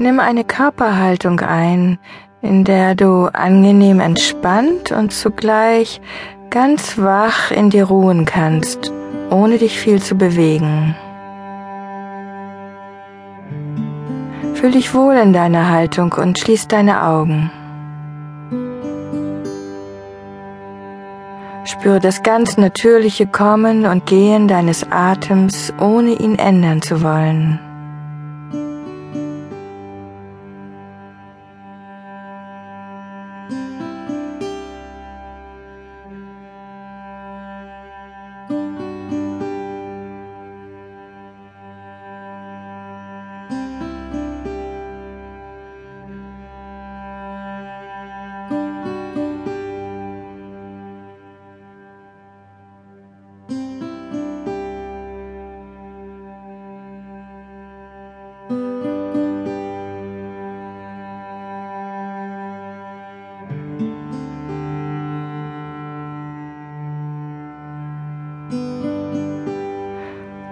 [0.00, 1.98] Nimm eine Körperhaltung ein,
[2.40, 6.00] in der du angenehm entspannt und zugleich
[6.48, 8.94] ganz wach in dir ruhen kannst,
[9.28, 10.94] ohne dich viel zu bewegen.
[14.54, 17.50] Fühl dich wohl in deiner Haltung und schließ deine Augen.
[21.66, 27.60] Spüre das ganz natürliche Kommen und Gehen deines Atems, ohne ihn ändern zu wollen.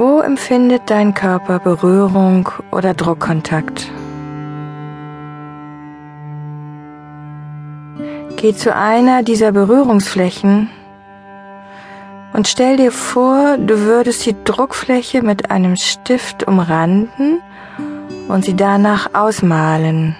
[0.00, 3.92] Wo empfindet dein Körper Berührung oder Druckkontakt?
[8.36, 10.70] Geh zu einer dieser Berührungsflächen
[12.32, 17.42] und stell dir vor, du würdest die Druckfläche mit einem Stift umranden
[18.28, 20.16] und sie danach ausmalen.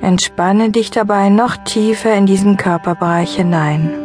[0.00, 4.03] Entspanne dich dabei noch tiefer in diesen Körperbereich hinein.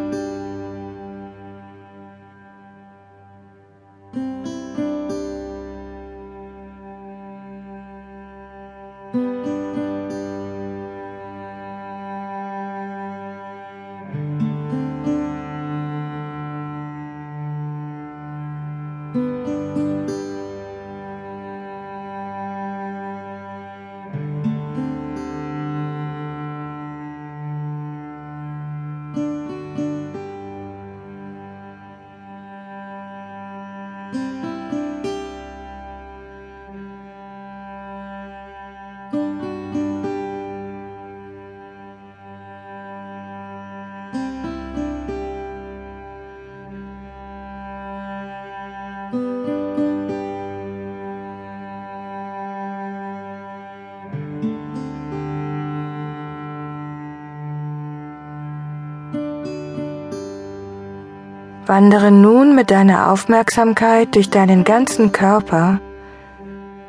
[61.70, 65.80] Wandere nun mit deiner Aufmerksamkeit durch deinen ganzen Körper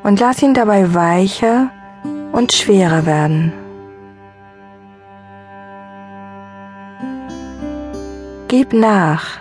[0.02, 1.68] und lass ihn dabei weicher
[2.32, 3.52] und schwerer werden.
[8.48, 9.38] Gib nach.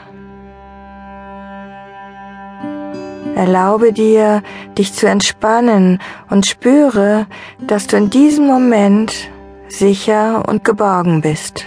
[3.36, 4.44] Erlaube dir,
[4.78, 6.00] dich zu entspannen
[6.30, 7.28] und spüre,
[7.66, 9.30] dass du in diesem Moment
[9.70, 11.64] sicher und geborgen bist.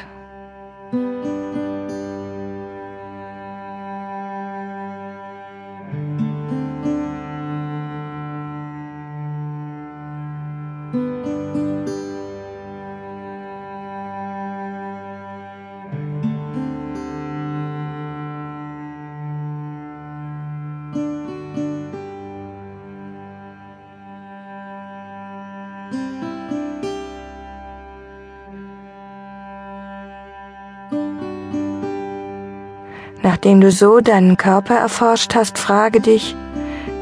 [33.22, 36.34] Nachdem du so deinen Körper erforscht hast, frage dich,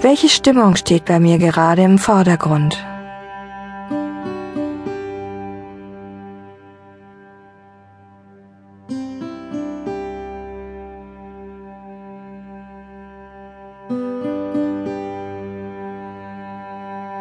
[0.02, 2.76] welche Stimmung steht bei mir gerade im Vordergrund?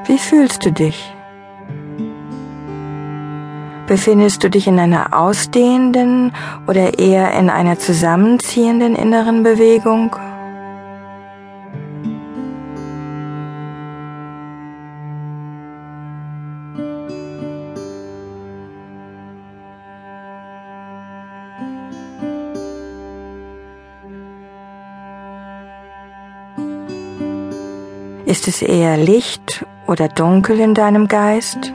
[0.06, 1.14] Wie fühlst du dich?
[3.90, 6.32] Befindest du dich in einer ausdehnenden
[6.68, 10.16] oder eher in einer zusammenziehenden inneren Bewegung?
[28.28, 31.74] Ist es eher Licht oder dunkel in deinem Geist?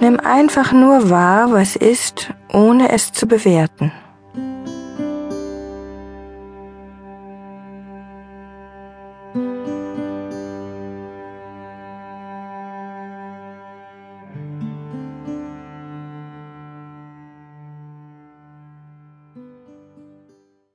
[0.00, 3.92] Nimm einfach nur wahr, was ist, ohne es zu bewerten.